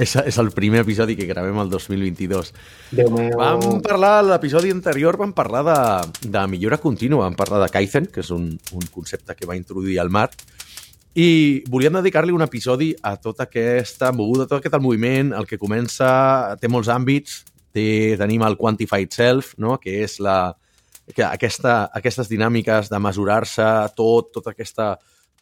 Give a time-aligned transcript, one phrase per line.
[0.00, 2.52] És, és el primer episodi que gravem el 2022.
[2.96, 3.36] Déu meu.
[3.38, 5.78] Vam parlar, l'episodi anterior vam parlar de,
[6.32, 9.98] de millora contínua, vam parlar de Kaizen, que és un, un concepte que va introduir
[10.00, 10.46] el Marc,
[11.12, 16.56] i volíem dedicar-li un episodi a tota aquesta moguda, tot aquest moviment, el que comença,
[16.60, 19.76] té molts àmbits, té, tenim el Quantified Self, no?
[19.82, 20.54] que és la,
[21.12, 23.68] que aquesta, aquestes dinàmiques de mesurar-se
[23.98, 24.94] tot, tota aquesta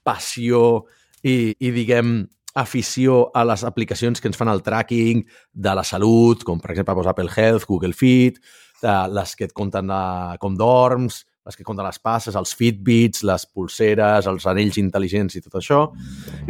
[0.03, 0.89] passió
[1.23, 2.25] i, i diguem,
[2.55, 5.23] afició a les aplicacions que ens fan el tracking
[5.53, 8.41] de la salut, com per exemple doncs, Apple Health, Google Fit,
[8.83, 10.05] de les que et compten de,
[10.43, 15.43] com dorms, les que compten les passes, els Fitbits, les pulseres, els anells intel·ligents i
[15.45, 15.81] tot això,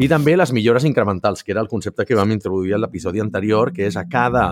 [0.03, 3.73] i també les millores incrementals, que era el concepte que vam introduir en l'episodi anterior,
[3.73, 4.51] que és a cada...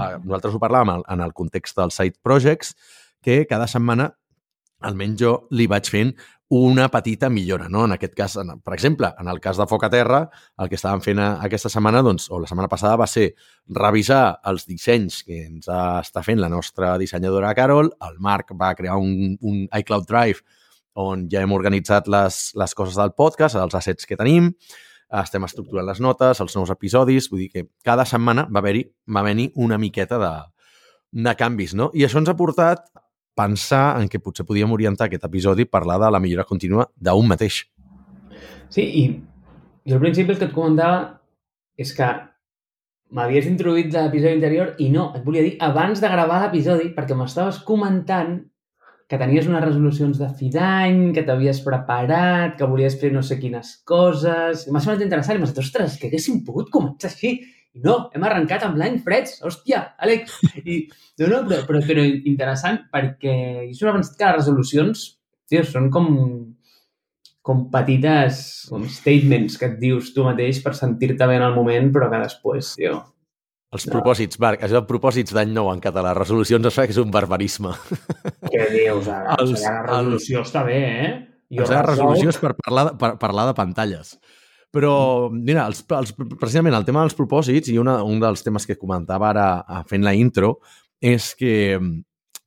[0.00, 2.74] A, nosaltres ho parlàvem en el context dels side projects,
[3.24, 4.10] que cada setmana
[4.80, 6.14] almenys jo li vaig fent
[6.50, 7.84] una petita millora, no?
[7.86, 10.24] En aquest cas, en, per exemple, en el cas de Foc a Terra,
[10.58, 13.28] el que estàvem fent aquesta setmana, doncs, o la setmana passada, va ser
[13.78, 17.92] revisar els dissenys que ens està fent la nostra dissenyadora Carol.
[18.02, 20.42] El Marc va crear un, un iCloud Drive
[20.98, 24.50] on ja hem organitzat les, les coses del podcast, els assets que tenim,
[25.22, 29.22] estem estructurant les notes, els nous episodis, vull dir que cada setmana va haver-hi va
[29.26, 30.32] venir una miqueta de,
[31.12, 31.92] de canvis, no?
[31.94, 32.90] I això ens ha portat
[33.36, 37.28] pensar en que potser podíem orientar aquest episodi a parlar de la millora contínua d'un
[37.28, 37.64] mateix.
[38.70, 39.04] Sí, i
[39.88, 41.20] jo al principi el que et comentava
[41.80, 42.08] és que
[43.16, 47.58] m'havies introduït l'episodi anterior i no, et volia dir abans de gravar l'episodi perquè m'estaves
[47.66, 48.36] comentant
[49.10, 53.40] que tenies unes resolucions de fi d'any, que t'havies preparat, que volies fer no sé
[53.40, 54.68] quines coses...
[54.70, 57.32] M'ha semblat interessant i m'ha dit, ostres, que haguéssim pogut començar així.
[57.74, 59.40] I no, hem arrencat amb l'any freds.
[59.42, 60.38] Hòstia, Àlex!
[60.62, 60.78] I,
[61.24, 65.04] no, no, però, però, però interessant perquè jo sempre he pensat que les resolucions,
[65.50, 66.08] tio, són com,
[67.42, 71.90] com petites com statements que et dius tu mateix per sentir-te bé en el moment,
[71.94, 73.00] però que després, tio,
[73.70, 73.94] els no.
[73.94, 77.12] propòsits, Marc, això de propòsits d'any nou en català, resolucions, es fa que és un
[77.14, 77.72] barbarisme.
[78.50, 79.36] Què dius ara?
[79.40, 80.50] Els, la resolució els...
[80.50, 81.12] està bé, eh?
[81.50, 84.14] Jo sigui, resolució és per parlar, de, per parlar de pantalles.
[84.74, 84.92] Però,
[85.34, 89.32] mira, els, els, precisament el tema dels propòsits i una, un dels temes que comentava
[89.32, 89.46] ara
[89.90, 90.60] fent la intro
[91.02, 91.96] és que mm,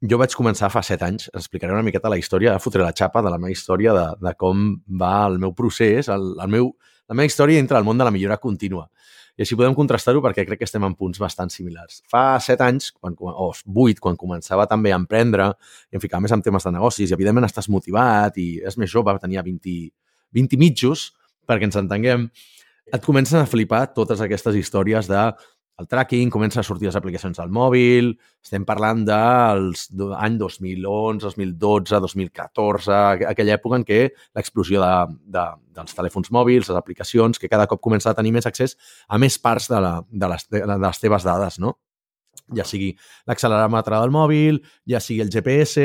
[0.08, 3.34] jo vaig començar fa set anys, explicaré una miqueta la història, fotré la xapa de
[3.34, 4.70] la meva història de, de com
[5.00, 6.72] va el meu procés, el, el meu,
[7.12, 8.88] la meva història entre el món de la millora contínua.
[9.34, 12.04] I així podem contrastar-ho perquè crec que estem en punts bastant similars.
[12.10, 15.50] Fa set anys, quan, o vuit, quan començava també a emprendre
[15.90, 18.94] i em ficava més en temes de negocis i evidentment estàs motivat i és més
[18.94, 19.90] jove, tenia 20,
[20.38, 21.08] 20 mitjos,
[21.50, 22.28] perquè ens entenguem,
[22.94, 25.26] et comencen a flipar totes aquestes històries de
[25.82, 28.12] el tracking, comença a sortir les aplicacions al mòbil,
[28.44, 29.88] estem parlant dels
[30.20, 33.00] any 2011, 2012, 2014,
[33.32, 34.02] aquella època en què
[34.38, 34.92] l'explosió de,
[35.38, 35.46] de,
[35.80, 39.40] dels telèfons mòbils, les aplicacions, que cada cop comença a tenir més accés a més
[39.42, 41.78] parts de, la, de, les, de les teves dades, no?
[42.54, 42.92] ja sigui
[43.30, 44.60] l'acceleròmetre del mòbil,
[44.90, 45.84] ja sigui el GPS,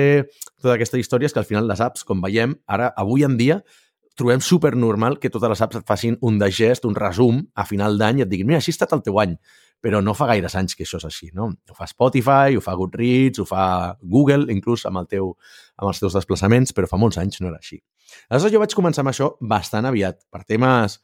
[0.60, 3.60] tota aquesta història és que al final les apps, com veiem, ara, avui en dia,
[4.18, 7.96] trobem super normal que totes les apps et facin un digest, un resum a final
[8.00, 9.36] d'any i et diguin, mira, així ha estat el teu any.
[9.84, 11.52] Però no fa gaires anys que això és així, no?
[11.70, 15.28] Ho fa Spotify, ho fa Goodreads, ho fa Google, inclús amb, el teu,
[15.78, 17.78] amb els teus desplaçaments, però fa molts anys no era així.
[18.28, 20.98] Aleshores jo vaig començar amb això bastant aviat, per temes,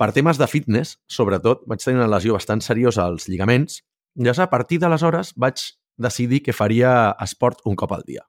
[0.00, 3.82] per temes de fitness, sobretot, vaig tenir una lesió bastant seriosa als lligaments,
[4.16, 5.60] llavors a partir d'aleshores vaig
[5.96, 8.24] decidir que faria esport un cop al dia.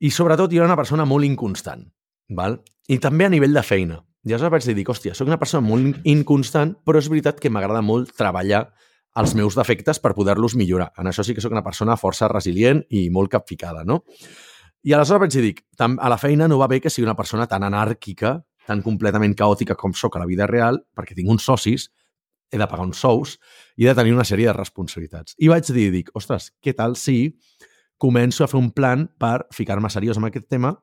[0.00, 1.84] I sobretot jo era una persona molt inconstant.
[2.30, 2.60] Val?
[2.88, 3.98] I també a nivell de feina.
[4.24, 7.82] I aleshores vaig dir, hòstia, sóc una persona molt inconstant, però és veritat que m'agrada
[7.84, 8.66] molt treballar
[9.18, 10.92] els meus defectes per poder-los millorar.
[10.98, 14.04] En això sí que sóc una persona força resilient i molt capficada, no?
[14.86, 17.66] I aleshores vaig dir, a la feina no va bé que sigui una persona tan
[17.66, 21.90] anàrquica, tan completament caòtica com sóc a la vida real, perquè tinc uns socis,
[22.50, 23.36] he de pagar uns sous
[23.76, 25.36] i he de tenir una sèrie de responsabilitats.
[25.38, 27.36] I vaig dir, dic, ostres, què tal si
[28.00, 30.74] començo a fer un plan per ficar-me seriós amb aquest tema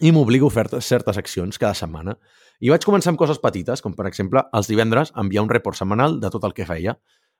[0.00, 2.16] i m'obligo a fer certes accions cada setmana.
[2.60, 6.20] I vaig començar amb coses petites, com per exemple, els divendres enviar un report setmanal
[6.20, 6.96] de tot el que feia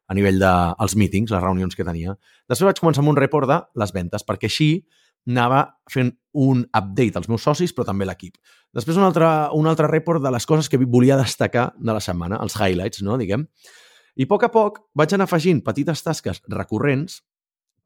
[0.06, 2.14] a nivell dels de, meetings, les reunions que tenia.
[2.48, 4.70] Després vaig començar amb un report de les ventes, perquè així
[5.26, 8.36] anava fent un update als meus socis, però també l'equip.
[8.76, 9.26] Després un altre,
[9.56, 13.18] un altre report de les coses que volia destacar de la setmana, els highlights, no,
[13.18, 13.46] diguem.
[14.16, 17.20] I a poc a poc vaig anar afegint petites tasques recurrents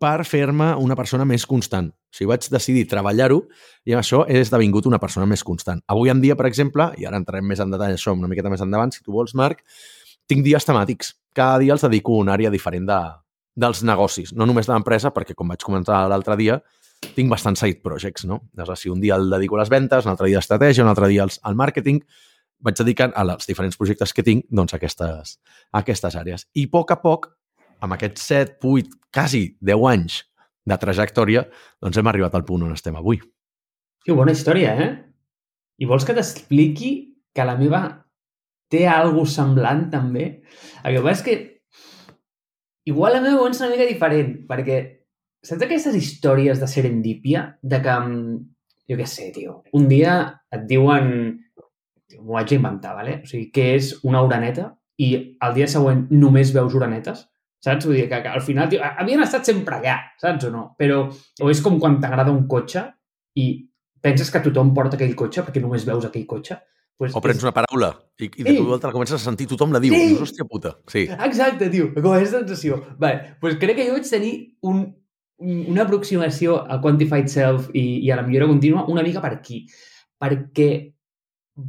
[0.01, 1.91] per fer-me una persona més constant.
[1.91, 3.43] O sigui, vaig decidir treballar-ho
[3.85, 5.83] i amb això he esdevingut una persona més constant.
[5.93, 8.65] Avui en dia, per exemple, i ara entrarem més en detall això una miqueta més
[8.65, 9.61] endavant, si tu vols, Marc,
[10.31, 11.15] tinc dies temàtics.
[11.37, 13.01] Cada dia els dedico a una àrea diferent de,
[13.61, 16.61] dels negocis, no només de l'empresa, perquè, com vaig comentar l'altre dia,
[17.17, 18.43] tinc bastants side projects, no?
[18.57, 20.93] Llavors, si un dia el dedico a les ventes, un altre dia a l'estratègia, un
[20.93, 22.01] altre dia al, al màrqueting,
[22.61, 25.39] vaig dedicant als diferents projectes que tinc doncs, aquestes,
[25.81, 26.47] aquestes àrees.
[26.55, 27.31] I a poc a poc,
[27.81, 30.21] amb aquests 7, 8, quasi 10 anys
[30.69, 31.47] de trajectòria,
[31.81, 33.23] doncs hem arribat al punt on estem avui.
[34.05, 34.91] Que bona història, eh?
[35.81, 36.93] I vols que t'expliqui
[37.33, 37.81] que la meva
[38.71, 40.27] té algo semblant també?
[40.85, 41.37] El que passa és que
[42.91, 44.81] igual la meva és una mica diferent, perquè
[45.45, 47.45] saps aquestes històries de serendípia?
[47.63, 48.39] De que, mm,
[48.91, 50.17] jo què sé, tio, un dia
[50.53, 51.11] et diuen
[52.19, 53.21] m'ho vaig inventar, ¿vale?
[53.23, 57.23] o sigui, que és una oraneta i el dia següent només veus oranetes,
[57.63, 57.87] saps?
[57.87, 60.65] Vull dir que, que al final, tio, havien estat sempre allà, saps o no?
[60.81, 62.85] Però, o és com quan t'agrada un cotxe
[63.41, 63.47] i
[64.03, 66.59] penses que tothom porta aquell cotxe perquè només veus aquell cotxe.
[67.01, 67.45] Pues o prens és...
[67.47, 68.61] una paraula i, i de sí.
[68.61, 69.95] volta la comences a sentir, tothom la diu.
[69.97, 70.11] Sí.
[70.11, 70.75] Dius, hòstia puta.
[70.93, 71.07] Sí.
[71.09, 71.87] Exacte, tio.
[71.97, 72.77] Com aquesta sensació.
[73.01, 74.35] Vale, pues crec que jo vaig tenir
[74.69, 74.83] un,
[75.41, 79.63] una aproximació al Quantified Self i, i a la millora contínua una mica per aquí.
[80.21, 80.69] Perquè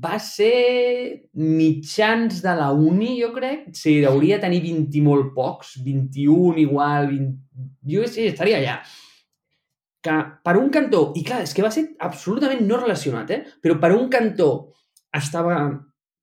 [0.04, 3.70] va ser mitjans de la uni, jo crec.
[3.78, 7.72] Sí, hauria de tenir 20 i molt pocs, 21 igual, 20...
[7.96, 8.76] jo sí, estaria allà.
[10.04, 13.42] Que per un cantó, i clar, és que va ser absolutament no relacionat, eh?
[13.64, 14.52] però per un cantó
[15.18, 15.56] estava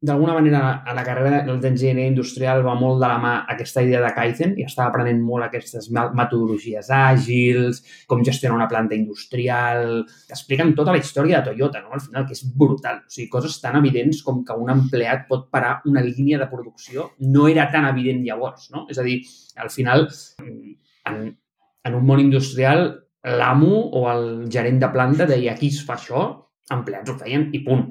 [0.01, 4.13] d'alguna manera a la carrera d'enginyeria industrial va molt de la mà aquesta idea de
[4.15, 10.95] Kaizen i estava aprenent molt aquestes metodologies àgils, com gestionar una planta industrial, t'expliquen tota
[10.95, 11.91] la història de Toyota, no?
[11.99, 13.03] al final, que és brutal.
[13.03, 17.11] O sigui, coses tan evidents com que un empleat pot parar una línia de producció
[17.19, 18.87] no era tan evident llavors, no?
[18.89, 19.19] És a dir,
[19.59, 20.07] al final,
[21.11, 21.23] en,
[21.83, 22.93] en un món industrial,
[23.27, 26.29] l'amo o el gerent de planta deia aquí es fa això,
[26.71, 27.89] empleats ho feien i punt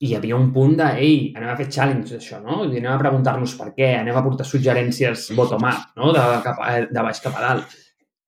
[0.00, 2.62] i hi havia un punt de, ei, anem a fer challenge d'això, no?
[2.64, 6.14] I anem a preguntar-nos per què, anem a portar suggerències bottom-up, no?
[6.16, 7.74] De, cap, de baix cap a dalt.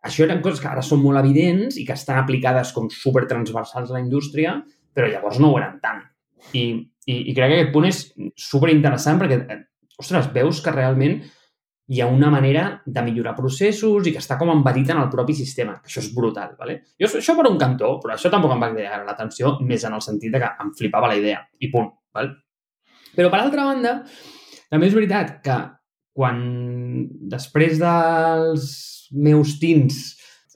[0.05, 3.89] Això eren coses que ara són molt evidents i que estan aplicades com super transversals
[3.89, 4.59] a la indústria,
[4.93, 6.03] però llavors no ho eren tant.
[6.53, 6.67] I,
[7.07, 8.03] i, i crec que aquest punt és
[8.37, 9.41] super interessant perquè,
[10.03, 11.23] ostres, veus que realment
[11.93, 15.35] hi ha una manera de millorar processos i que està com embedit en el propi
[15.37, 15.75] sistema.
[15.85, 16.79] Això és brutal, ¿vale?
[16.97, 20.05] Jo, això per un cantó, però això tampoc em va cridar l'atenció, més en el
[20.05, 22.33] sentit de que em flipava la idea, i punt, ¿vale?
[23.13, 23.95] Però, per altra banda,
[24.73, 25.59] també és veritat que
[26.17, 26.41] quan
[27.35, 28.69] després dels
[29.13, 30.01] meus teens,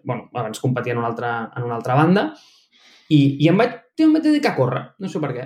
[0.09, 2.31] bueno, abans competia en una altra, en una altra banda,
[3.13, 5.45] i, i em vaig té un mètode dedicar a córrer, no sé per què.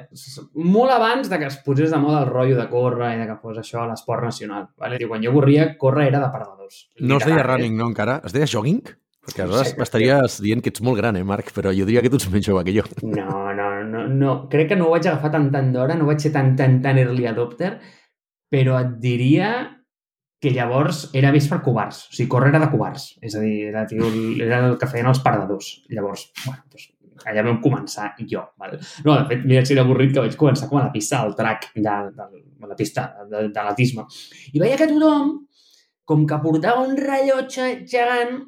[0.67, 3.37] Molt abans de que es posés de moda el rotllo de córrer i de que
[3.43, 4.67] fos això l'esport nacional.
[4.81, 4.99] Vale?
[4.99, 6.83] I quan jo corria, córrer era de perdedors.
[7.01, 8.19] No es deia running, no, encara?
[8.27, 8.83] Es deia jogging?
[9.21, 11.53] Perquè aleshores no sé, estaries dient que ets molt gran, eh, Marc?
[11.55, 12.87] Però jo diria que tu ets menys jove que jo.
[13.05, 14.37] No, no, no, no.
[14.53, 16.99] Crec que no ho vaig agafar tant tant d'hora, no vaig ser tan, tan, tan
[16.99, 17.75] early adopter,
[18.51, 19.53] però et diria
[20.41, 22.07] que llavors era més per covards.
[22.09, 23.11] O sigui, córrer era de covards.
[23.21, 24.09] És a dir, era, tio,
[24.41, 25.69] era el que feien els perdedors.
[25.93, 26.89] Llavors, bueno, doncs,
[27.29, 28.45] allà vam començar jo.
[28.61, 28.79] Val?
[29.05, 31.37] No, de fet, mira si era avorrit que vaig començar com a la pista del
[31.39, 32.29] track, de, de,
[32.63, 34.07] de la pista de, de l'atisme.
[34.55, 35.35] I veia que tothom,
[36.09, 38.39] com que portava un rellotge gegant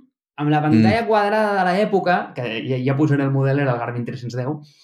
[0.41, 1.09] amb la pantalla mm.
[1.11, 4.81] quadrada de l'època, que ja, ja posaré el model, era el Garmin 310,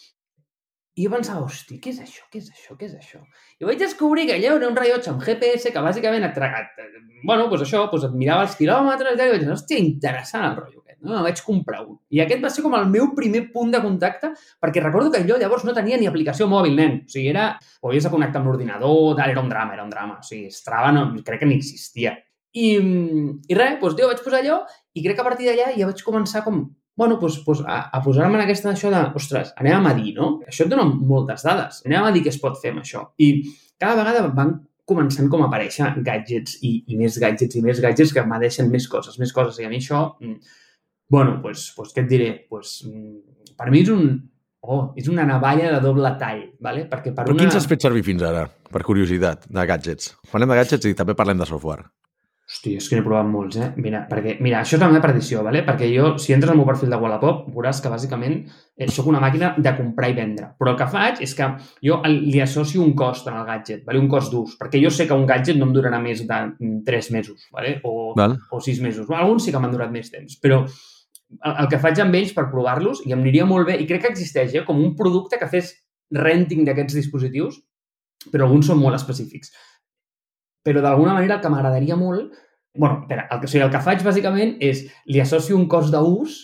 [0.99, 2.25] i jo pensava, hosti, què és això?
[2.33, 2.75] Què és això?
[2.79, 3.21] Què és això?
[3.63, 6.75] I vaig descobrir que allò era un rellotge amb GPS que bàsicament et tragat.
[7.23, 10.78] Bueno, doncs això, doncs et mirava els quilòmetres i vaig dir, hòstia, interessant el rotllo
[10.99, 11.05] aquest.
[11.05, 11.15] No?
[11.15, 11.99] Me'n vaig comprar un.
[12.11, 15.39] I aquest va ser com el meu primer punt de contacte, perquè recordo que allò
[15.39, 17.05] llavors no tenia ni aplicació mòbil, nen.
[17.07, 17.59] O sigui, era...
[17.83, 20.19] Ho havies de connectar amb l'ordinador, tal, era un drama, era un drama.
[20.19, 22.17] O sigui, Strava no, crec que ni existia.
[22.55, 24.63] I, i res, doncs, tio, vaig posar allò
[24.97, 26.65] i crec que a partir d'allà ja vaig començar com
[26.99, 30.41] bueno, doncs, doncs a, a posar-me en aquesta això de, ostres, anem a medir, no?
[30.51, 31.85] Això et dona moltes dades.
[31.87, 33.05] Anem a dir què es pot fer amb això.
[33.23, 33.45] I
[33.79, 34.57] cada vegada van
[34.89, 38.89] començant com a aparèixer gadgets i, i més gadgets i més gadgets que m'adeixen més
[38.91, 39.61] coses, més coses.
[39.61, 40.57] I a mi això, mm,
[41.09, 42.31] bueno, doncs, doncs què et diré?
[42.51, 44.09] Doncs, mm, per mi és un,
[44.61, 46.87] oh, és una navalla de doble tall, ¿vale?
[46.91, 47.45] perquè per Però una...
[47.45, 50.15] quins has fet servir fins ara, per curiositat, de gadgets?
[50.33, 51.89] Parlem de gadgets i també parlem de software.
[52.49, 53.67] Hòstia, és que n'he provat molts, eh?
[53.77, 55.61] Mira, perquè, mira, això és la meva perdició, ¿vale?
[55.67, 59.21] perquè jo, si entres al meu perfil de Wallapop, veuràs que bàsicament eh, sóc una
[59.21, 60.49] màquina de comprar i vendre.
[60.57, 61.51] Però el que faig és que
[61.85, 64.01] jo li associo un cost en el gadget, ¿vale?
[64.01, 66.57] un cost d'ús, perquè jo sé que un gadget no em durarà més de 3
[66.57, 67.83] mm, mesos, ¿vale?
[67.85, 68.39] o, Val.
[68.49, 69.13] o 6 mesos.
[69.13, 70.63] Alguns sí que m'han durat més temps, però
[71.37, 74.13] el, que faig amb ells per provar-los, i em aniria molt bé, i crec que
[74.15, 75.75] existeix eh, com un producte que fes
[76.15, 77.59] renting d'aquests dispositius,
[78.33, 79.53] però alguns són molt específics
[80.69, 82.37] però d'alguna manera el que m'agradaria molt...
[82.79, 85.91] bueno, espera, el que, o sigui, el que faig bàsicament és li associo un cost
[85.95, 86.37] d'ús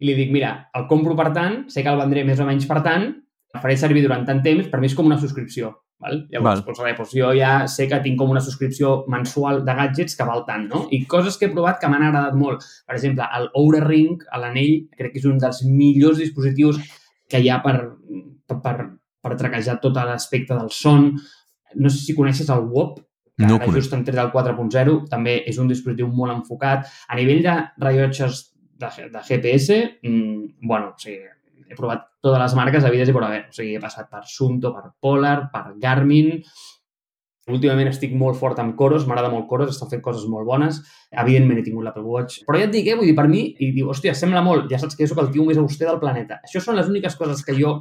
[0.00, 2.68] i li dic, mira, el compro per tant, sé que el vendré més o menys
[2.70, 3.10] per tant,
[3.54, 5.72] el faré servir durant tant temps, per mi és com una subscripció.
[6.02, 6.24] Val?
[6.32, 6.64] Llavors, val.
[6.66, 10.44] Doncs, doncs jo ja sé que tinc com una subscripció mensual de gadgets que val
[10.48, 10.84] tant, no?
[10.90, 12.66] I coses que he provat que m'han agradat molt.
[12.86, 16.82] Per exemple, el Oura Ring, l'anell, crec que és un dels millors dispositius
[17.30, 17.78] que hi ha per,
[18.50, 18.76] per,
[19.24, 21.14] per traquejar tot l'aspecte del son
[21.74, 23.00] no sé si coneixes el WOP,
[23.36, 23.80] que No conec.
[23.80, 26.86] just han tret el 4.0, també és un dispositiu molt enfocat.
[27.08, 28.44] A nivell de rellotges
[28.78, 31.33] de, de GPS, mmm, bueno, o sigui,
[31.68, 33.42] he provat totes les marques havides i per haver.
[33.50, 36.32] O sigui, he passat per Sunto, per Polar, per Garmin.
[37.52, 40.80] Últimament estic molt fort amb Coros, m'agrada molt Coros, estan fent coses molt bones.
[41.12, 42.40] Evidentment he tingut l'Apple Watch.
[42.48, 44.80] Però ja et dic, eh, vull dir, per mi, i diu, hòstia, sembla molt, ja
[44.80, 46.40] saps que jo sóc el tio més auster del planeta.
[46.48, 47.76] Això són les úniques coses que jo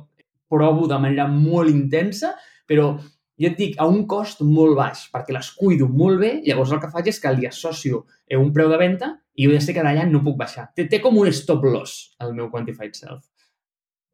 [0.51, 2.33] provo de manera molt intensa,
[2.67, 2.91] però
[3.39, 6.81] jo et dic, a un cost molt baix, perquè les cuido molt bé, llavors el
[6.83, 9.73] que faig és que li associo eh, un preu de venda i jo ja sé
[9.73, 10.67] que d'allà no puc baixar.
[10.75, 13.23] Té, té com un stop loss, el meu Quantified Self.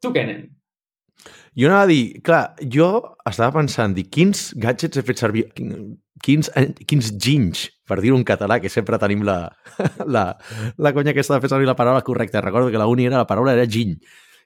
[0.03, 0.47] Tu què, nen?
[1.59, 2.87] Jo anava a dir, clar, jo
[3.27, 5.47] estava pensant, dir, quins gadgets he fet servir,
[6.23, 6.51] quins,
[6.87, 9.41] quins ginys, per dir-ho en català, que sempre tenim la,
[10.15, 10.23] la,
[10.77, 12.43] la conya aquesta de fer servir la paraula correcta.
[12.45, 13.97] Recordo que la uni era, la paraula era giny.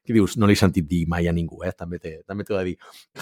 [0.04, 1.72] Que dius, no l'he sentit dir mai a ningú, eh?
[1.78, 2.76] també t'ho he de dir.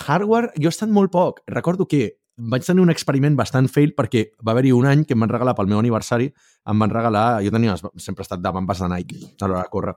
[0.06, 1.44] Hardware, jo he estat molt poc.
[1.52, 5.22] Recordo que vaig tenir un experiment bastant fail perquè va haver-hi un any que em
[5.22, 6.32] van regalar pel meu aniversari,
[6.72, 9.94] em van regalar, jo tenia, sempre estat de bambes de Nike a l'hora de córrer,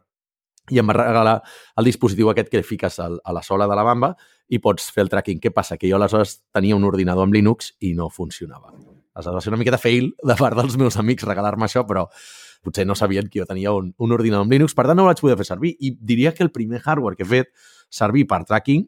[0.72, 1.34] i em va regalar
[1.76, 4.14] el dispositiu aquest que fiques a la sola de la bamba
[4.48, 5.40] i pots fer el tracking.
[5.40, 5.76] Què passa?
[5.76, 8.72] Que jo aleshores tenia un ordinador amb Linux i no funcionava.
[9.14, 12.06] Aleshores va ser una miqueta fail de part dels meus amics regalar-me això, però
[12.64, 15.10] potser no sabien que jo tenia un, un ordinador amb Linux, per tant no ho
[15.10, 15.74] vaig poder fer servir.
[15.80, 17.52] I diria que el primer hardware que he fet
[17.92, 18.86] servir per tracking,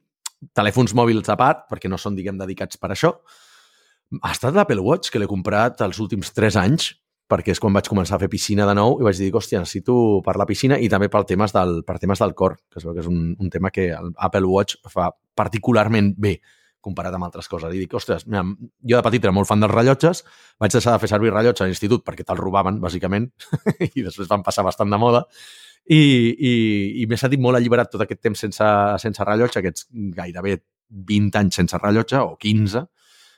[0.56, 3.12] telèfons mòbils a part, perquè no són, diguem, dedicats per això,
[4.23, 6.95] ha estat l'Apple Watch, que l'he comprat els últims 3 anys,
[7.30, 10.21] perquè és quan vaig començar a fer piscina de nou i vaig dir, hòstia, necessito
[10.26, 13.02] per la piscina i també per temes del, per temes del cor, que es que
[13.02, 16.37] és un, un tema que l'Apple Watch fa particularment bé
[16.87, 17.73] comparat amb altres coses.
[17.75, 18.45] I dic, ostres, mira,
[18.87, 20.23] jo de petit era molt fan dels rellotges,
[20.62, 23.26] vaig deixar de fer servir rellotge a l'institut perquè te'l robaven, bàsicament,
[23.99, 25.25] i després van passar bastant de moda,
[25.87, 26.52] i, i,
[27.02, 28.71] i m'he sentit molt alliberat tot aquest temps sense,
[29.02, 30.61] sense rellotge, aquests gairebé
[31.11, 32.87] 20 anys sense rellotge, o 15,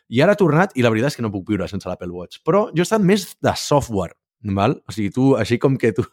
[0.08, 2.42] i ara ha tornat, i la veritat és que no puc viure sense l'Apple Watch.
[2.46, 4.16] Però jo he estat més de software,
[4.56, 4.78] val?
[4.88, 6.04] O sigui, tu, així com que tu,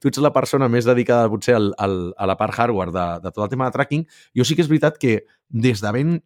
[0.00, 3.32] tu ets la persona més dedicada potser al, al, a la part hardware de, de
[3.32, 4.04] tot el tema de tracking,
[4.36, 6.18] jo sí que és veritat que des de ben,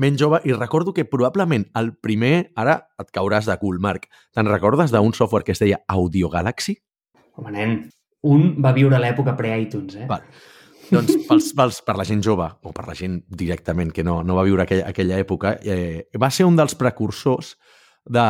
[0.00, 4.50] ben jove, i recordo que probablement el primer, ara et cauràs de cul, Marc, te'n
[4.50, 6.76] recordes d'un software que es deia Audio Galaxy?
[7.38, 7.78] Home, nen,
[8.24, 10.10] un va viure l'època pre-iTunes, eh?
[10.10, 10.26] Val.
[10.94, 14.36] Doncs pels, pels, per la gent jove, o per la gent directament que no, no
[14.38, 17.54] va viure aquella, aquella època, eh, va ser un dels precursors
[18.04, 18.24] de...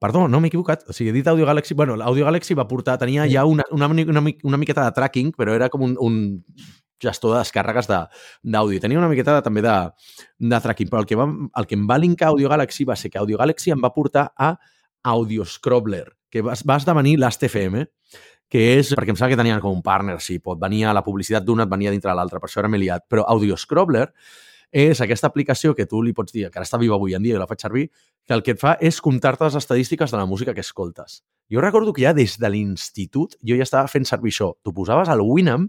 [0.00, 0.84] Perdó, no m'he equivocat.
[0.88, 1.74] O sigui, he dit Audio Galaxy...
[1.74, 2.98] Bueno, l'Audio Galaxy va portar...
[3.00, 6.18] Tenia ja una, una, una, una miqueta de tracking, però era com un, un
[7.02, 8.82] gestor de descàrregues d'àudio.
[8.82, 9.76] Tenia una miqueta de, també de,
[10.38, 13.10] de tracking, però el que, va, el que em va linkar Audio Galaxy va ser
[13.10, 14.54] que Audio Galaxy em va portar a
[15.14, 17.86] Audio Scrobbler, que va, va esdevenir l'AST.fm,
[18.52, 21.44] que és, perquè em sembla que tenien com un partnership, pot venir a la publicitat
[21.46, 22.98] d'una, et venia dintre l'altra, per això ara m'he.
[23.08, 24.10] Però Audio Scrobbler
[24.72, 27.36] és aquesta aplicació que tu li pots dir, que ara està viva avui en dia
[27.36, 27.86] i la faig servir,
[28.26, 31.22] que el que et fa és comptar-te les estadístiques de la música que escoltes.
[31.52, 34.52] Jo recordo que ja des de l'institut jo ja estava fent servir això.
[34.64, 35.68] Tu posaves el Winamp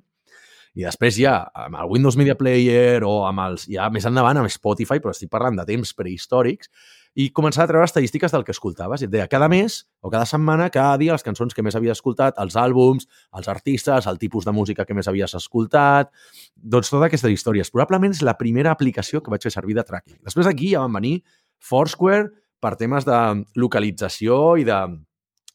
[0.76, 4.52] i després ja amb el Windows Media Player o amb els, ja més endavant amb
[4.52, 6.72] Spotify, però estic parlant de temps prehistòrics,
[7.14, 9.04] i començar a treure estadístiques del que escoltaves.
[9.04, 12.00] I et deia, cada mes o cada setmana, cada dia, les cançons que més havies
[12.00, 16.10] escoltat, els àlbums, els artistes, el tipus de música que més havies escoltat,
[16.56, 17.72] doncs tota aquesta històries.
[17.74, 20.20] Probablement és la primera aplicació que vaig fer servir de tracking.
[20.26, 21.20] Després d'aquí ja van venir
[21.64, 22.32] Foursquare
[22.64, 23.20] per temes de
[23.60, 24.80] localització i de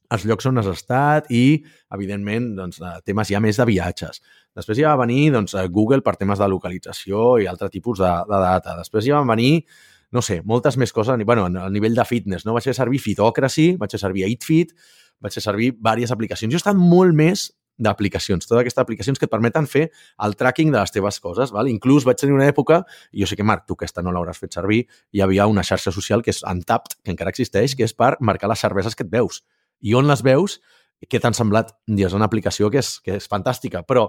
[0.08, 1.60] els llocs on has estat i,
[1.92, 4.22] evidentment, doncs, temes ja més de viatges.
[4.56, 8.40] Després ja va venir doncs, Google per temes de localització i altre tipus de, de
[8.44, 8.78] data.
[8.80, 9.66] Després ja van venir
[10.14, 12.54] no sé, moltes més coses, bueno, a nivell de fitness, no?
[12.56, 14.72] Vaig fer servir Fitocracy, vaig fer servir 8Fit,
[15.20, 16.52] vaig fer servir diverses aplicacions.
[16.52, 19.84] Jo he estat molt més d'aplicacions, totes aquestes aplicacions que et permeten fer
[20.26, 21.52] el tracking de les teves coses.
[21.54, 21.68] Val?
[21.70, 22.80] Inclús vaig tenir una època,
[23.12, 24.82] i jo sé que, Marc, tu aquesta no l'hauràs fet servir,
[25.14, 28.50] hi havia una xarxa social que és Untapped, que encara existeix, que és per marcar
[28.50, 29.44] les cerveses que et veus.
[29.80, 30.58] I on les veus,
[31.06, 31.70] què t'han semblat?
[31.86, 34.08] I és una aplicació que és, que és fantàstica, però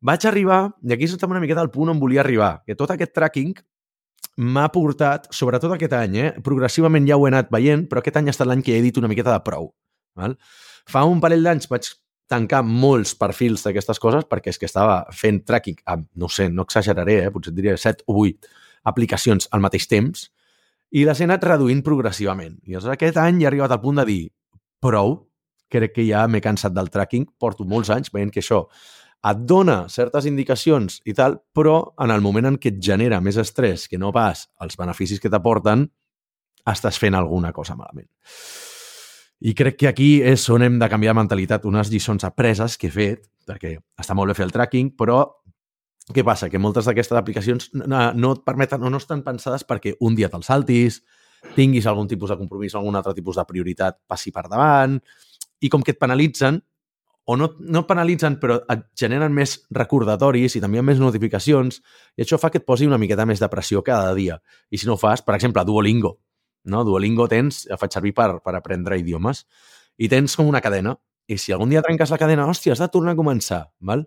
[0.00, 3.12] vaig arribar, i aquí estem una miqueta al punt on volia arribar, que tot aquest
[3.12, 3.52] tracking
[4.36, 6.30] m'ha portat, sobretot aquest any, eh?
[6.44, 8.96] progressivament ja ho he anat veient, però aquest any ha estat l'any que he dit
[9.00, 9.72] una miqueta de prou.
[10.16, 10.36] Val?
[10.88, 11.90] Fa un parell d'anys vaig
[12.32, 16.64] tancar molts perfils d'aquestes coses perquè és que estava fent tracking amb, no sé, no
[16.64, 17.32] exageraré, eh?
[17.34, 18.48] potser diria 7 o 8
[18.88, 20.30] aplicacions al mateix temps
[20.92, 22.58] i les he anat reduint progressivament.
[22.64, 24.22] I llavors aquest any he arribat al punt de dir
[24.82, 25.18] prou,
[25.72, 28.66] crec que ja m'he cansat del tracking, porto molts anys veient que això
[29.22, 33.38] et dona certes indicacions i tal, però en el moment en què et genera més
[33.38, 35.86] estrès que no pas els beneficis que t'aporten,
[36.66, 38.08] estàs fent alguna cosa malament.
[39.42, 42.94] I crec que aquí és on hem de canviar mentalitat, unes lliçons apreses que he
[42.94, 45.24] fet, perquè està molt bé fer el tracking, però
[46.14, 46.48] què passa?
[46.50, 50.30] Que moltes d'aquestes aplicacions no, no et permeten o no estan pensades perquè un dia
[50.30, 51.00] te'l saltis,
[51.56, 54.98] tinguis algun tipus de compromís o algun altre tipus de prioritat passi per davant,
[55.62, 56.58] i com que et penalitzen,
[57.24, 61.78] o no, no penalitzen, però et generen més recordatoris i també més notificacions,
[62.18, 64.40] i això fa que et posi una miqueta més de pressió cada dia.
[64.70, 66.16] I si no ho fas, per exemple, Duolingo.
[66.64, 66.82] No?
[66.84, 69.44] Duolingo tens, el faig servir per, per aprendre idiomes,
[69.98, 70.96] i tens com una cadena.
[71.30, 73.62] I si algun dia trenques la cadena, hòstia, has de tornar a començar.
[73.78, 74.02] Val?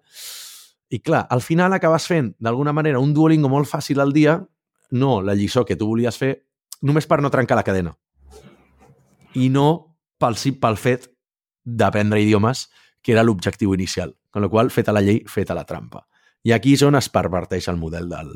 [0.91, 4.41] I clar, al final acabes fent, d'alguna manera, un Duolingo molt fàcil al dia,
[4.91, 6.35] no la lliçó que tu volies fer,
[6.83, 7.95] només per no trencar la cadena.
[9.35, 11.09] I no pel, pel fet
[11.65, 12.67] d'aprendre idiomes,
[13.05, 14.15] que era l'objectiu inicial.
[14.33, 16.07] Con la qual, feta la llei, feta la trampa.
[16.45, 18.31] I aquí és on es perverteix el model del,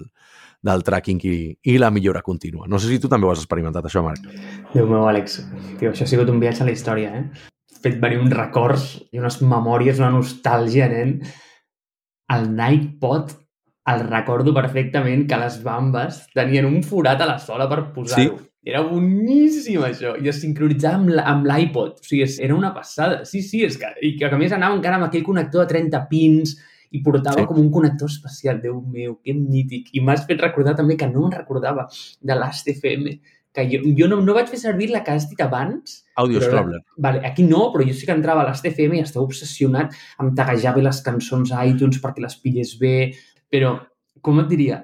[0.66, 1.38] del tracking i,
[1.74, 2.68] i la millora contínua.
[2.70, 4.30] No sé si tu també ho has experimentat, això, Marc.
[4.76, 5.40] Déu meu, Àlex.
[5.80, 7.50] Tio, això ha sigut un viatge a la història, eh?
[7.82, 11.18] Fet venir uns records i unes memòries, una nostàlgia, nen.
[12.30, 13.34] El Nike Pot
[13.94, 18.38] el recordo perfectament que les bambes tenien un forat a la sola per posar-ho.
[18.38, 18.46] Sí.
[18.70, 20.14] Era boníssim, això.
[20.20, 22.02] I es sincronitzava amb l'iPod.
[22.02, 23.24] O sigui, era una passada.
[23.26, 26.04] Sí, sí, és que, i que a més anava encara amb aquell connector de 30
[26.12, 26.58] pins
[26.92, 27.48] i portava sí.
[27.50, 28.60] com un connector especial.
[28.62, 29.94] Déu meu, que mític.
[29.96, 33.16] I m'has fet recordar també que no me'n recordava de l'AST-FM,
[33.56, 36.04] que jo, jo no, no vaig fer servir la que has dit abans.
[36.22, 36.84] Audio Scroller.
[36.98, 40.76] Vale, aquí no, però jo sí que entrava a l'AST-FM i estava obsessionat amb taguejar
[40.76, 42.96] bé les cançons a iTunes perquè les pillés bé,
[43.52, 43.76] però,
[44.26, 44.84] com et diria,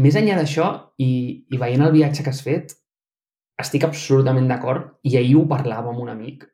[0.00, 0.68] més enllà d'això,
[1.02, 1.10] i,
[1.50, 2.76] i veient el viatge que has fet,
[3.60, 6.46] estic absolutament d'acord i ahir ho parlava amb un amic.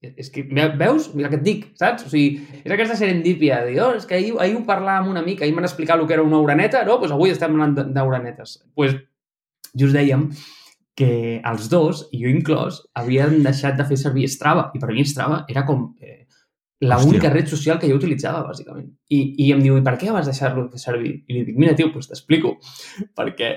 [0.00, 0.46] És que,
[0.80, 1.10] veus?
[1.12, 2.06] Mira què et dic, saps?
[2.08, 5.12] O sigui, és aquesta serendípia de dir, oh, és que ahir, ahir ho parlava amb
[5.12, 6.96] un amic, ahir m'han explicat el que era una uraneta, no?
[6.96, 8.56] Doncs pues avui estem parlant d'uranetes.
[8.62, 8.96] Doncs pues,
[9.76, 10.30] just dèiem
[10.96, 11.10] que
[11.46, 14.70] els dos, i jo inclòs, havien deixat de fer servir Strava.
[14.74, 16.19] I per mi Strava era com eh,
[16.80, 18.88] la única red social que jo utilitzava, bàsicament.
[19.12, 21.12] I, I em diu, i per què vas deixar-lo de servir?
[21.28, 22.54] I li dic, mira, tio, doncs t'explico.
[23.16, 23.50] Perquè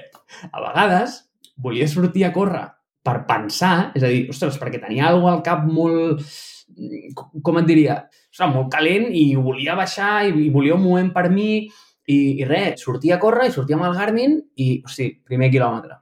[0.50, 1.22] a vegades
[1.64, 2.66] volia sortir a córrer
[3.04, 6.24] per pensar, és a dir, ostres, perquè tenia alguna al cap molt,
[7.44, 7.98] com et diria,
[8.32, 12.48] ostres, molt calent i volia baixar i, i volia un moment per mi i, i
[12.48, 16.00] res, sortia a córrer i sortia amb el Garmin i, o sigui, primer quilòmetre,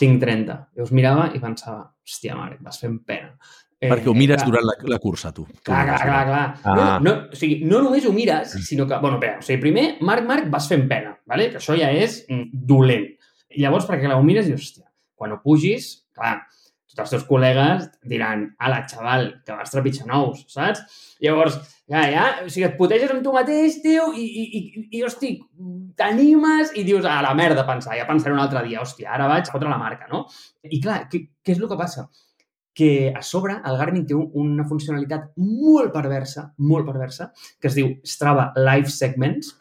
[0.00, 0.58] 5.30.
[0.76, 3.32] I us mirava i pensava, hòstia, mare, vas fent pena.
[3.78, 4.48] Eh, Perquè ho mires clar.
[4.48, 5.44] durant la, la cursa, tu.
[5.62, 6.46] Clar, clar, clar, clar.
[6.64, 6.74] Ah.
[6.74, 9.86] No, no, o sigui, no només ho mires, sinó que, bueno, espera, o sigui, primer,
[10.02, 11.46] Marc, Marc, vas fent pena, ¿vale?
[11.52, 13.06] que això ja és mm, dolent.
[13.54, 16.40] I llavors, perquè la ho mires i, hòstia, quan ho pugis, clar,
[16.90, 20.82] tots els teus col·legues diran, ala, xaval, que vas trepitjar nous, saps?
[21.22, 25.06] Llavors, ja, ja, o sigui, et puteges amb tu mateix, tio, i, i, i, i
[25.06, 25.36] hosti,
[25.98, 29.46] t'animes i dius, a la merda, pensar, ja pensaré un altre dia, hòstia, ara vaig
[29.46, 30.26] a fotre la marca, no?
[30.66, 32.08] I clar, què, què és el que passa?
[32.78, 37.88] Que a sobre el Garmin té una funcionalitat molt perversa, molt perversa, que es diu
[38.06, 39.56] Strava Live Segments,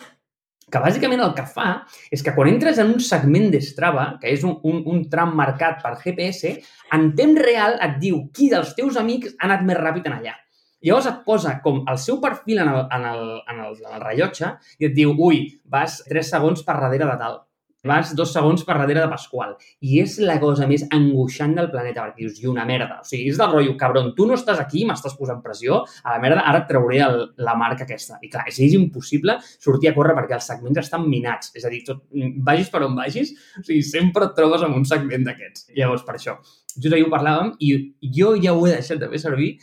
[0.70, 1.66] que bàsicament el que fa
[2.14, 5.82] és que quan entres en un segment d'Strava, que és un, un, un tram marcat
[5.82, 6.54] per GPS,
[6.94, 10.38] en temps real et diu qui dels teus amics ha anat més ràpid en allà.
[10.86, 14.06] Llavors et posa com el seu perfil en el, en el, en el, en el
[14.06, 17.42] rellotge i et diu, ui, vas 3 segons per darrere de tal
[17.90, 19.56] vas dos segons per darrere de Pasqual.
[19.82, 23.00] I és la cosa més angoixant del planeta, perquè dius, i una merda.
[23.02, 26.22] O sigui, és del rotllo, cabron, tu no estàs aquí, m'estàs posant pressió, a la
[26.24, 28.20] merda, ara et trauré el, la marca aquesta.
[28.22, 31.54] I clar, és, és impossible sortir a córrer perquè els segments estan minats.
[31.58, 32.06] És a dir, tot,
[32.46, 35.70] vagis per on vagis, o sigui, sempre et trobes amb un segment d'aquests.
[35.78, 36.38] Llavors, per això,
[36.78, 37.72] just ahir ho parlàvem i
[38.14, 39.56] jo ja ho he deixat de fer servir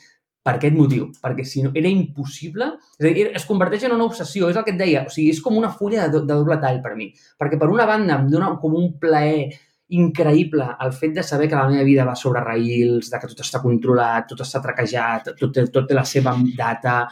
[0.45, 2.67] per aquest motiu, perquè si no era impossible,
[3.01, 5.31] és a dir, es converteix en una obsessió, és el que et deia, o sigui,
[5.33, 7.09] és com una fulla de, de doble tall per mi,
[7.41, 9.47] perquè per una banda em dona com un plaer
[9.95, 13.41] increïble el fet de saber que la meva vida va sobre raïls, de que tot
[13.45, 17.05] està controlat, tot està traquejat, tot, tot té la seva data,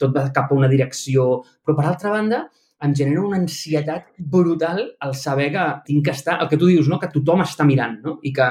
[0.00, 2.44] tot va cap a una direcció, però per altra banda
[2.84, 6.88] em genera una ansietat brutal el saber que tinc que estar, el que tu dius,
[6.90, 6.98] no?
[7.00, 8.18] que tothom està mirant, no?
[8.22, 8.50] i que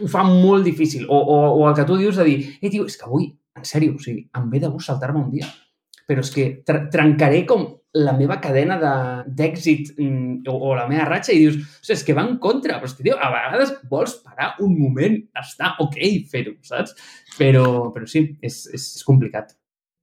[0.00, 1.06] ho fa molt difícil.
[1.08, 3.68] O, o, o el que tu dius de dir, eh, tio, és que avui, en
[3.68, 5.48] sèrio, o sigui, em ve de gust saltar-me un dia.
[6.04, 8.76] Però és que tr trencaré com la meva cadena
[9.24, 12.38] d'èxit mm, o, o la meva ratxa i dius, o sigui, és que va en
[12.42, 16.96] contra, però és que, tio, a vegades vols parar un moment, està ok fer-ho, saps?
[17.38, 19.54] Però, però sí, és, és, és complicat.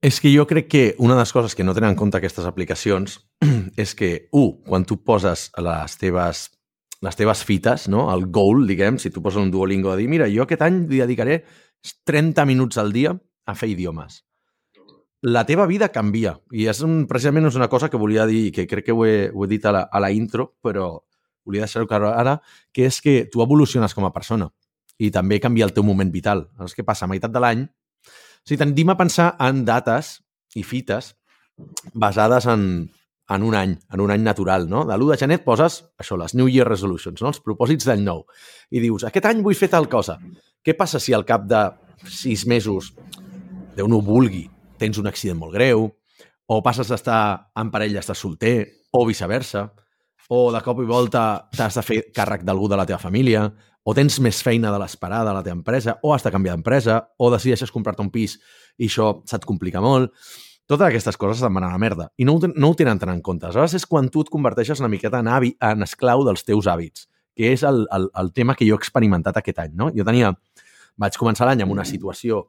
[0.02, 2.48] És que jo crec que una de les coses que no tenen en compte aquestes
[2.48, 3.20] aplicacions
[3.84, 6.48] és que, un, quan tu poses les teves
[7.02, 8.06] les teves fites, no?
[8.14, 11.02] el goal, diguem, si tu poses un Duolingo a dir, mira, jo aquest any li
[11.02, 11.42] dedicaré
[12.06, 14.22] 30 minuts al dia a fer idiomes.
[15.22, 16.36] La teva vida canvia.
[16.50, 19.30] I és un, precisament és una cosa que volia dir, que crec que ho he,
[19.34, 20.92] ho he dit a la, a la intro, però
[21.46, 22.36] volia deixar-ho clar ara,
[22.74, 24.50] que és que tu evoluciones com a persona
[25.02, 26.46] i també canvia el teu moment vital.
[26.54, 27.06] Llavors, què passa?
[27.06, 27.66] A meitat de l'any,
[28.46, 30.20] si tendim a pensar en dates
[30.54, 31.16] i fites
[31.94, 32.90] basades en,
[33.34, 34.84] en un any, en un any natural, no?
[34.88, 37.32] De l'1 de gener poses, això, les New Year Resolutions, no?
[37.32, 38.24] els propòsits d'any nou.
[38.70, 40.18] I dius, aquest any vull fer tal cosa.
[40.62, 41.64] Què passa si al cap de
[42.08, 42.92] sis mesos,
[43.76, 44.44] Déu no ho vulgui,
[44.80, 45.86] tens un accident molt greu,
[46.52, 48.56] o passes d'estar en parella a estar solter,
[48.92, 49.70] o viceversa,
[50.28, 51.22] o de cop i volta
[51.56, 53.46] t'has de fer càrrec d'algú de la teva família,
[53.82, 57.00] o tens més feina de l'esperada a la teva empresa, o has de canviar d'empresa,
[57.18, 58.36] o decideixes comprar-te un pis
[58.78, 60.12] i això se't complica molt.
[60.72, 62.06] Totes aquestes coses se'n van a la merda.
[62.16, 63.44] I no, no ho tenen tant en compte.
[63.44, 67.04] Aleshores és quan tu et converteixes una miqueta en, avi, en esclau dels teus hàbits,
[67.36, 69.76] que és el, el, el tema que jo he experimentat aquest any.
[69.76, 69.90] No?
[69.92, 70.32] Jo tenia...
[71.00, 72.42] Vaig començar l'any amb una situació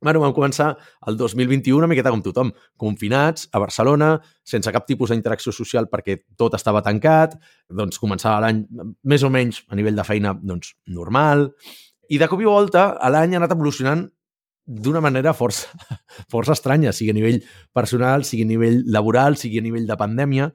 [0.00, 0.68] Bueno, vam començar
[1.10, 4.12] el 2021 una miqueta com tothom, confinats a Barcelona,
[4.46, 7.34] sense cap tipus d'interacció social perquè tot estava tancat,
[7.66, 8.62] doncs començava l'any
[9.02, 11.48] més o menys a nivell de feina doncs, normal,
[12.08, 14.06] i de cop i volta l'any ha anat evolucionant
[14.68, 15.72] d'una manera força,
[16.32, 17.40] força estranya, sigui a nivell
[17.72, 20.50] personal, sigui a nivell laboral, sigui a nivell de pandèmia,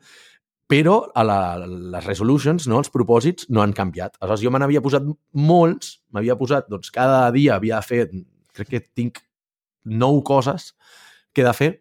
[0.69, 4.15] però a la, les resolutions, no, els propòsits, no han canviat.
[4.21, 8.05] Aleshores, jo me n'havia posat molts, m'havia posat, doncs cada dia havia fer,
[8.53, 9.19] crec que tinc
[9.83, 10.71] nou coses
[11.33, 11.71] que he de fer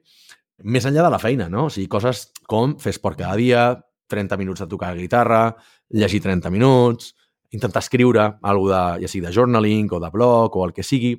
[0.64, 1.68] més enllà de la feina, no?
[1.68, 3.66] O sigui, coses com fer esport cada dia,
[4.12, 5.44] 30 minuts de tocar guitarra,
[5.92, 7.12] llegir 30 minuts,
[7.52, 11.14] intentar escriure alguna de, ja sigui de journaling o de blog o el que sigui,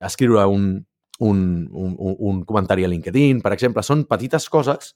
[0.00, 0.70] escriure un,
[1.18, 3.84] un, un, un comentari a LinkedIn, per exemple.
[3.86, 4.94] Són petites coses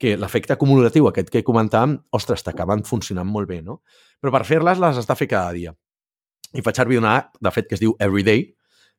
[0.00, 3.82] que l'efecte acumulatiu aquest que comentàvem, ostres, t'acaben funcionant molt bé, no?
[4.20, 5.74] Però per fer-les les has de fer cada dia.
[6.56, 8.46] I faig servir una app, de fet, que es diu Everyday,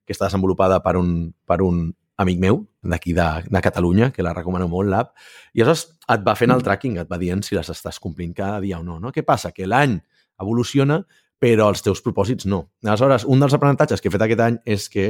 [0.06, 1.90] que està desenvolupada per un, per un
[2.22, 5.16] amic meu d'aquí de, de Catalunya, que la recomano molt, l'app,
[5.58, 8.62] i aleshores et va fent el tracking, et va dient si les estàs complint cada
[8.62, 9.00] dia o no.
[9.02, 9.12] no?
[9.12, 9.52] Què passa?
[9.56, 9.98] Que l'any
[10.42, 11.02] evoluciona
[11.42, 12.68] però els teus propòsits no.
[12.86, 15.08] Aleshores, un dels aprenentatges que he fet aquest any és que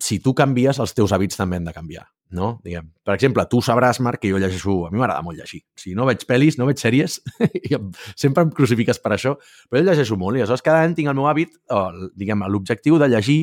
[0.00, 2.04] si tu canvies, els teus hàbits també han de canviar.
[2.34, 2.54] No?
[2.64, 4.76] Diguem, per exemple, tu sabràs, Marc, que jo llegeixo...
[4.88, 5.60] A mi m'agrada molt llegir.
[5.78, 7.18] Si no veig pel·lis, no veig sèries,
[7.68, 7.76] i
[8.16, 9.34] sempre em crucifiques per això,
[9.68, 11.82] però jo llegeixo molt i aleshores cada any tinc el meu hàbit, o,
[12.16, 13.40] diguem, l'objectiu de llegir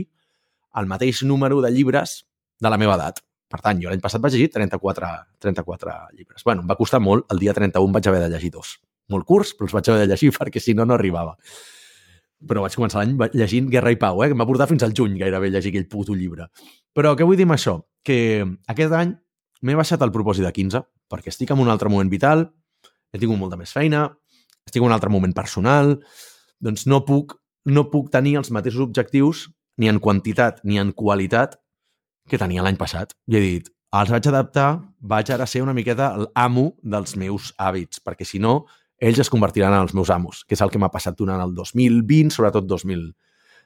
[0.81, 2.21] el mateix número de llibres
[2.61, 3.21] de la meva edat.
[3.51, 5.11] Per tant, jo l'any passat vaig llegir 34,
[5.43, 6.43] 34 llibres.
[6.47, 7.27] bueno, em va costar molt.
[7.31, 8.79] El dia 31 vaig haver de llegir dos.
[9.11, 11.37] Molt curts, però els vaig haver de llegir perquè si no, no arribava
[12.47, 14.29] però vaig començar l'any llegint Guerra i Pau, eh?
[14.29, 16.47] que em va portar fins al juny gairebé llegir aquell puto llibre.
[16.95, 17.77] Però què vull dir amb això?
[18.05, 19.13] Que aquest any
[19.61, 22.45] m'he baixat el propòsit de 15 perquè estic en un altre moment vital,
[23.11, 24.05] he tingut molta més feina,
[24.65, 25.97] estic en un altre moment personal,
[26.63, 27.35] doncs no puc,
[27.67, 29.49] no puc tenir els mateixos objectius
[29.81, 31.57] ni en quantitat ni en qualitat
[32.29, 33.11] que tenia l'any passat.
[33.27, 34.69] I he dit, els vaig adaptar,
[35.03, 38.61] vaig ara ser una miqueta l'amo dels meus hàbits, perquè si no,
[39.01, 41.55] ells es convertiran en els meus amos, que és el que m'ha passat durant el
[41.57, 43.09] 2020, sobretot 2000,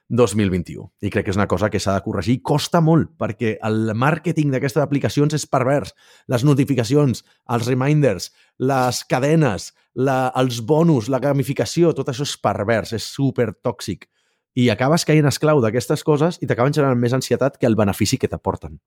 [0.08, 0.86] 2021.
[1.02, 2.38] I crec que és una cosa que s'ha de corregir.
[2.46, 5.92] Costa molt, perquè el màrqueting d'aquestes aplicacions és pervers.
[6.32, 12.94] Les notificacions, els reminders, les cadenes, la, els bonus, la gamificació, tot això és pervers,
[12.96, 14.08] és super tòxic.
[14.56, 18.30] I acabes caient esclau d'aquestes coses i t'acaben generant més ansietat que el benefici que
[18.32, 18.78] t'aporten.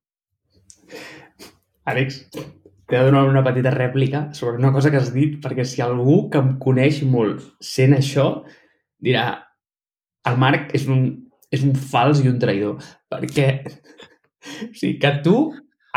[1.90, 2.24] Àlex,
[2.89, 6.23] T'he de donar una petita rèplica sobre una cosa que has dit, perquè si algú
[6.34, 8.41] que em coneix molt sent això,
[8.97, 9.25] dirà
[10.30, 11.04] el Marc és un,
[11.54, 12.82] és un fals i un traïdor,
[13.13, 13.49] perquè
[14.65, 15.36] o sigui, que tu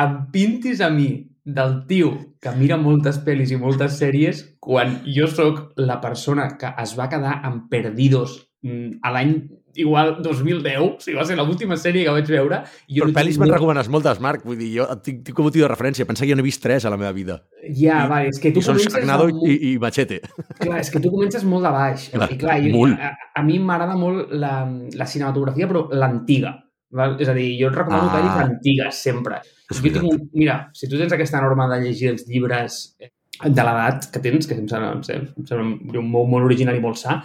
[0.02, 1.08] em pintis a mi
[1.44, 6.70] del tio que mira moltes pel·lis i moltes sèries quan jo sóc la persona que
[6.84, 9.34] es va quedar amb Perdidos mm, a l'any
[9.76, 12.60] igual 2010, o sigui, va ser l'última sèrie que vaig veure.
[12.88, 14.44] I Però pel·lis me'n recomanes moltes, Marc.
[14.48, 16.06] Vull dir, jo tinc, tinc com a de referència.
[16.08, 17.38] Pensa que jo n'he vist tres a la meva vida.
[17.68, 18.92] Ja, I, vale, és que tu i comences...
[18.92, 19.44] Són amb...
[19.48, 20.20] i, i Machete.
[20.58, 22.10] Clar, és que tu comences molt de baix.
[22.12, 24.52] Clar, I clar, jo, a, a, mi m'agrada molt la,
[24.98, 26.56] la cinematografia, però l'antiga.
[26.92, 28.16] És a dir, jo et recomano ah.
[28.18, 29.40] pel·lis antigues, sempre.
[29.70, 30.20] És jo tinc un...
[30.36, 32.82] Mira, si tu tens aquesta norma de llegir els llibres
[33.42, 37.22] de l'edat que tens, que em sembla, em sembla molt, molt original i molt sa,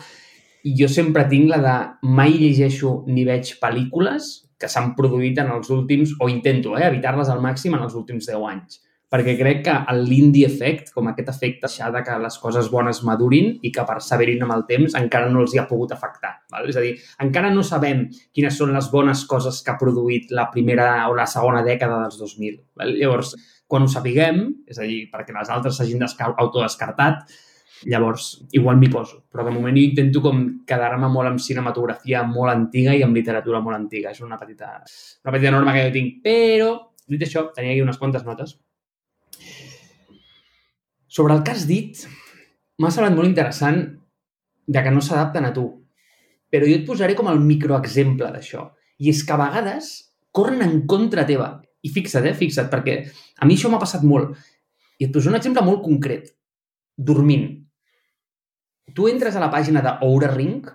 [0.63, 1.77] jo sempre tinc la de
[2.17, 7.29] mai llegeixo ni veig pel·lícules que s'han produït en els últims, o intento eh, evitar-les
[7.29, 8.81] al màxim en els últims 10 anys.
[9.07, 13.53] Perquè crec que l'indie effect, com aquest efecte ja de que les coses bones madurin
[13.63, 16.33] i que perseverin amb el temps, encara no els hi ha pogut afectar.
[16.51, 16.67] Val?
[16.67, 18.03] És a dir, encara no sabem
[18.35, 22.19] quines són les bones coses que ha produït la primera o la segona dècada dels
[22.19, 22.59] 2000.
[22.81, 22.91] Val?
[22.99, 27.31] Llavors, quan ho sapiguem, és a dir, perquè les altres s'hagin autodescartat,
[27.85, 29.21] Llavors, igual m'hi poso.
[29.31, 33.77] Però de moment intento com quedar-me molt amb cinematografia molt antiga i amb literatura molt
[33.77, 34.11] antiga.
[34.11, 34.71] És una petita,
[35.25, 36.21] una petita norma que jo tinc.
[36.25, 36.71] Però,
[37.07, 38.57] dit això, tenia aquí unes quantes notes.
[41.07, 42.01] Sobre el que has dit,
[42.81, 43.83] m'ha semblat molt interessant
[44.67, 45.67] de que no s'adapten a tu.
[46.51, 48.67] Però jo et posaré com el microexemple d'això.
[49.03, 49.91] I és que a vegades
[50.31, 51.55] corren en contra teva.
[51.85, 52.35] I fixa't, eh?
[52.37, 52.99] Fixa't, perquè
[53.37, 54.35] a mi això m'ha passat molt
[54.97, 56.31] I et poso un exemple molt concret.
[56.97, 57.66] Dormint.
[58.93, 60.65] Tu entres a la pàgina de Oura Ring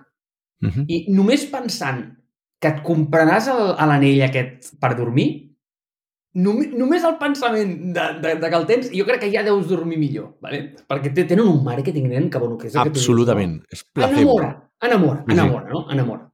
[0.63, 0.85] Uh -huh.
[0.87, 2.05] i només pensant
[2.61, 3.47] que et compraràs
[3.85, 5.51] l'anell aquest per dormir,
[6.33, 9.67] només, només el pensament de, de, de que el tens, jo crec que ja deus
[9.67, 10.73] dormir millor, ¿vale?
[10.87, 13.61] perquè te- tenen un màrqueting nen que, bueno, que és el que Absolutament.
[13.69, 14.39] És placebo.
[14.39, 15.33] Enamora, enamora, Sí, sí.
[15.33, 15.91] enamora, no?
[15.91, 16.31] Enamora.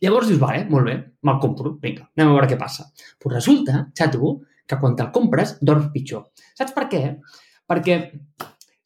[0.00, 2.90] Llavors dius, vale, molt bé, me'l compro, vinga, anem a veure què passa.
[3.20, 6.24] Però resulta, xato, que quan te'l compres dorms pitjor.
[6.58, 7.20] Saps per què?
[7.68, 8.10] Perquè,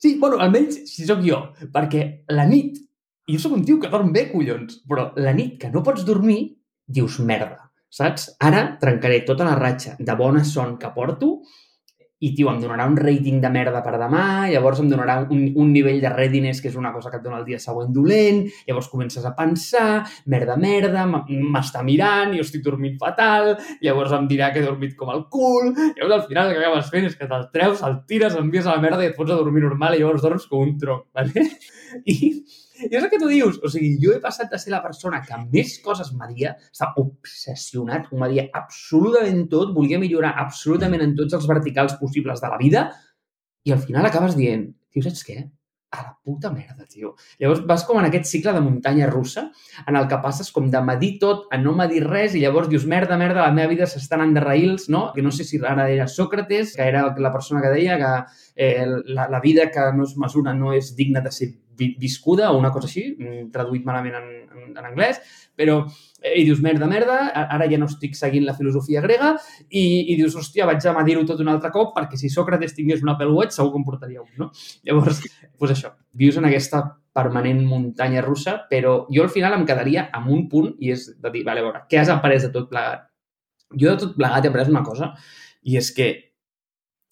[0.02, 1.40] sí, bueno, almenys si sóc jo,
[1.72, 2.02] perquè
[2.35, 2.78] la nit,
[3.26, 6.04] i jo sóc un tio que dorm bé, collons, però la nit que no pots
[6.06, 6.40] dormir,
[6.87, 8.30] dius merda, saps?
[8.46, 11.40] Ara trencaré tota la ratxa de bona son que porto
[12.18, 15.72] i, tio, em donarà un rating de merda per demà, llavors em donarà un, un
[15.72, 18.88] nivell de readiness, que és una cosa que et dona el dia següent dolent, llavors
[18.92, 20.02] comences a pensar,
[20.33, 25.12] merda, merda, m'està mirant, jo estic dormint fatal, llavors em dirà que he dormit com
[25.12, 28.38] el cul, llavors al final el que acabes fent és que te'l treus, el tires,
[28.40, 30.76] envies a la merda i et fots a dormir normal i llavors dorms com un
[30.81, 31.50] tronc, ¿vale?
[32.09, 32.16] I,
[32.84, 33.58] i és el que tu dius.
[33.64, 38.10] O sigui, jo he passat de ser la persona que més coses m'adia, està obsessionat,
[38.12, 42.88] ho m'adia absolutament tot, volia millorar absolutament en tots els verticals possibles de la vida
[43.66, 45.40] i al final acabes dient, tio, saps què?
[45.96, 47.12] A la puta merda, tio.
[47.40, 49.46] Llavors vas com en aquest cicle de muntanya russa
[49.86, 52.86] en el que passes com de medir tot a no medir res i llavors dius,
[52.90, 55.06] merda, merda, la meva vida s'està anant de raïls, no?
[55.14, 58.12] Que no sé si ara era Sòcrates, que era la persona que deia que
[58.54, 62.58] eh, la, la vida que no es mesura no és digna de ser viscuda o
[62.58, 65.20] una cosa així, mm, traduït malament en, en, en anglès,
[65.56, 65.78] però
[66.22, 69.34] eh, i dius, merda, merda, ara ja no estic seguint la filosofia grega
[69.68, 73.02] i, i dius, hòstia, vaig a medir-ho tot un altre cop perquè si Sòcrates tingués
[73.04, 74.50] un Apple Watch segur que em portaria un, no?
[74.86, 75.22] Llavors,
[75.56, 76.84] doncs això, vius en aquesta
[77.16, 81.32] permanent muntanya russa, però jo al final em quedaria amb un punt i és de
[81.32, 83.08] dir, vale, a veure, què has après de tot plegat?
[83.72, 85.14] Jo de tot plegat he après una cosa
[85.66, 86.10] i és que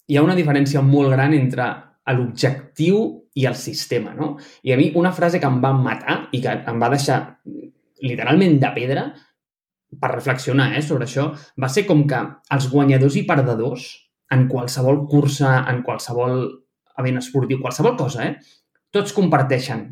[0.07, 1.65] hi ha una diferència molt gran entre
[2.13, 2.99] l'objectiu
[3.35, 4.35] i el sistema, no?
[4.63, 7.19] I a mi una frase que em va matar i que em va deixar
[8.01, 9.05] literalment de pedra
[9.99, 11.29] per reflexionar eh, sobre això,
[11.61, 12.21] va ser com que
[12.55, 13.89] els guanyadors i perdedors
[14.35, 16.45] en qualsevol cursa, en qualsevol
[16.99, 19.85] event esportiu, qualsevol cosa, eh, tots comparteixen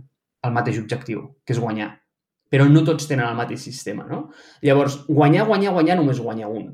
[0.43, 1.91] el mateix objectiu, que és guanyar.
[2.51, 4.27] Però no tots tenen el mateix sistema, no?
[4.61, 6.69] Llavors, guanyar, guanyar, guanyar, només guanya un.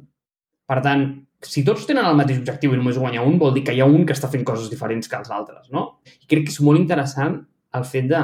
[0.70, 1.06] Per tant,
[1.46, 3.88] si tots tenen el mateix objectiu i només guanya un, vol dir que hi ha
[3.90, 5.86] un que està fent coses diferents que els altres, no?
[6.06, 7.40] I crec que és molt interessant
[7.80, 8.22] el fet de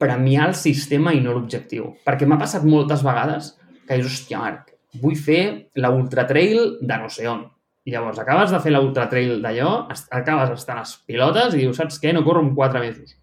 [0.00, 1.90] premiar el sistema i no l'objectiu.
[2.06, 3.52] Perquè m'ha passat moltes vegades
[3.86, 5.42] que dius, hòstia, Marc, vull fer
[5.82, 7.44] la ultra trail de no sé on.
[7.86, 11.62] I llavors acabes de fer la ultra trail d'allò, acabes estant a les pilotes i
[11.62, 12.12] dius, saps què?
[12.14, 13.14] No corro en quatre mesos.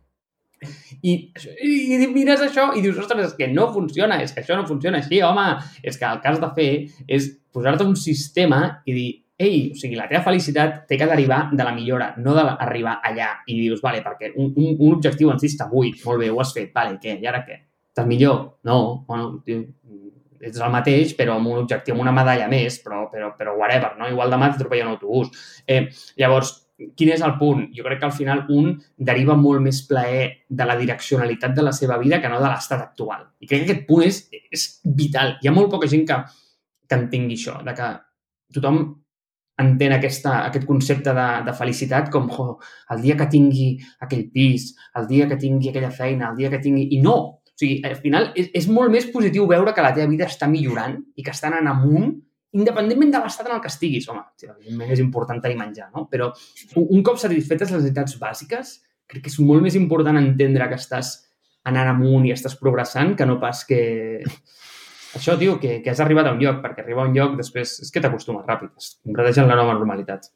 [1.02, 4.58] I, i, i mires això i dius, ostres, és que no funciona, és que això
[4.60, 5.48] no funciona així, home.
[5.84, 6.72] És que el has de fer
[7.08, 9.10] és posar-te un sistema i dir,
[9.44, 13.30] ei, o sigui, la teva felicitat té que derivar de la millora, no d'arribar allà.
[13.48, 16.42] I dius, vale, perquè un, un, un objectiu en si està buit, molt bé, ho
[16.42, 17.18] has fet, vale, què?
[17.20, 17.60] I ara què?
[17.94, 18.40] Estàs millor?
[18.66, 19.42] No, bueno,
[20.44, 23.94] ets el mateix, però amb un objectiu, amb una medalla més, però, però, però whatever,
[24.00, 24.10] no?
[24.12, 25.32] Igual demà t'atropella un autobús.
[25.68, 25.86] Eh,
[26.20, 26.56] llavors,
[26.98, 27.68] quin és el punt?
[27.76, 31.74] Jo crec que al final un deriva molt més plaer de la direccionalitat de la
[31.76, 33.28] seva vida que no de l'estat actual.
[33.40, 35.38] I crec que aquest punt és, és vital.
[35.42, 36.20] Hi ha molt poca gent que,
[36.90, 37.94] que entengui això, de que
[38.58, 38.84] tothom
[39.62, 42.58] entén aquesta, aquest concepte de, de felicitat com jo,
[42.94, 43.70] el dia que tingui
[44.02, 46.90] aquell pis, el dia que tingui aquella feina, el dia que tingui...
[46.98, 47.18] I no!
[47.54, 50.48] O sigui, al final és, és molt més positiu veure que la teva vida està
[50.50, 52.16] millorant i que està anant amunt
[52.54, 56.06] independentment de l'estat en el que estiguis, home, evidentment és important tenir menjar, no?
[56.12, 56.30] Però
[56.80, 58.74] un, cop satisfetes les necessitats bàsiques,
[59.10, 61.16] crec que és molt més important entendre que estàs
[61.70, 63.82] anant amunt i estàs progressant que no pas que...
[65.18, 67.76] Això, tio, que, que has arribat a un lloc, perquè arribar a un lloc després
[67.84, 70.32] és que t'acostumes ràpid, es converteix en la nova normalitat.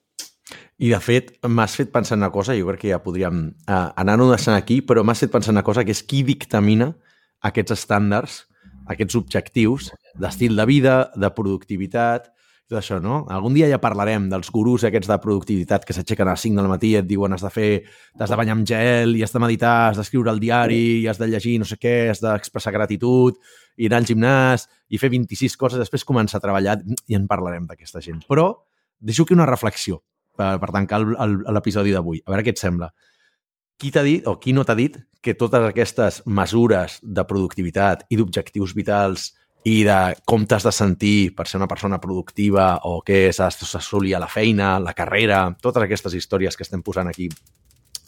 [0.77, 3.79] I, de fet, m'has fet pensar en una cosa, jo crec que ja podríem eh,
[3.97, 6.91] anar-ho deixant aquí, però m'has fet pensar en una cosa, que és qui dictamina
[7.49, 8.43] aquests estàndards,
[8.87, 12.31] aquests objectius d'estil de vida, de productivitat,
[12.67, 13.21] tot això, no?
[13.31, 16.67] Algun dia ja parlarem dels gurus aquests de productivitat que s'aixequen a les 5 del
[16.67, 17.69] matí i et diuen has de fer,
[18.19, 21.21] t'has de banyar amb gel i has de meditar, has d'escriure el diari i has
[21.21, 23.39] de llegir no sé què, has d'expressar gratitud
[23.77, 26.75] i anar al gimnàs i fer 26 coses, després començar a treballar
[27.07, 28.25] i en parlarem d'aquesta gent.
[28.27, 28.49] Però
[28.99, 30.01] deixo aquí una reflexió
[30.35, 32.19] per, per tancar l'episodi d'avui.
[32.25, 32.91] A veure què et sembla.
[33.77, 38.17] Qui t'ha dit o qui no t'ha dit que totes aquestes mesures de productivitat i
[38.17, 39.33] d'objectius vitals
[39.67, 44.15] i de com t'has de sentir per ser una persona productiva o què s'has d'assolir
[44.15, 47.27] a la feina, la carrera, totes aquestes històries que estem posant aquí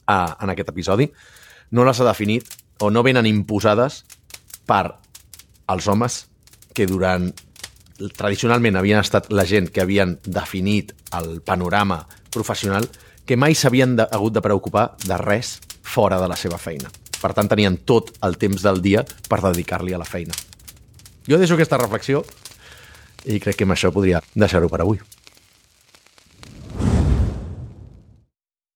[0.07, 1.09] a, en aquest episodi,
[1.71, 4.03] no les ha definit o no venen imposades
[4.65, 4.85] per
[5.67, 6.23] als homes
[6.73, 7.27] que durant
[8.15, 12.87] tradicionalment havien estat la gent que havien definit el panorama professional
[13.29, 16.89] que mai s'havien hagut de preocupar de res fora de la seva feina.
[17.21, 20.33] Per tant, tenien tot el temps del dia per dedicar-li a la feina.
[21.29, 22.23] Jo deixo aquesta reflexió
[23.29, 24.97] i crec que amb això podria deixar-ho per avui.